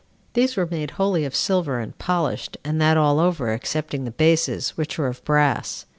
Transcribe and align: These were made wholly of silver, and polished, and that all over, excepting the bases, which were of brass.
These 0.33 0.57
were 0.57 0.65
made 0.65 0.89
wholly 0.97 1.25
of 1.25 1.35
silver, 1.35 1.77
and 1.79 1.95
polished, 1.99 2.57
and 2.65 2.81
that 2.81 2.97
all 2.97 3.19
over, 3.19 3.49
excepting 3.49 4.03
the 4.03 4.09
bases, 4.09 4.71
which 4.71 4.97
were 4.97 5.05
of 5.05 5.23
brass. 5.23 5.85